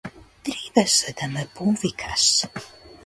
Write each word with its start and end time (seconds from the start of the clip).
Требаше 0.45 1.09
да 1.21 1.25
ме 1.33 1.43
повикаш. 1.55 2.25